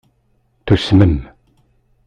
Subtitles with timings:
[0.65, 1.15] Tusmem.